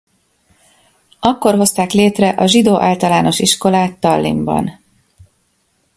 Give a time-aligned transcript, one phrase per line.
[1.19, 4.79] Akkor hozták létre a zsidó általános iskolát Tallinnban.